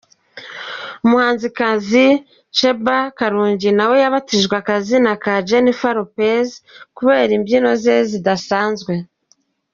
[1.05, 2.05] Umuhanzikazi
[2.57, 6.47] Sheebah karungi nawe yabatijwe akazina ka Jennifer Lopez
[6.97, 8.93] kubera imbyino ze zidasanzwe.